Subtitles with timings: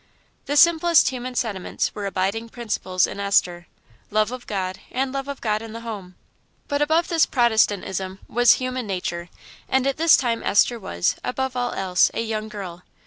[0.47, 3.67] The simplest human sentiments were abiding principles in Esther
[4.09, 6.15] love of God, and love of God in the home.
[6.67, 9.29] But above this Protestantism was human nature;
[9.69, 12.81] and at this time Esther was, above all else, a young girl.